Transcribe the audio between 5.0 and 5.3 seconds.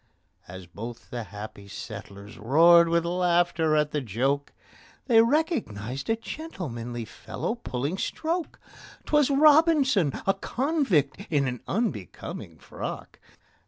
They